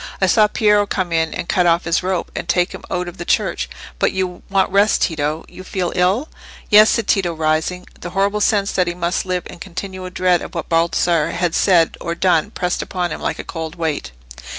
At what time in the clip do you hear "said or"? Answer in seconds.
11.53-12.15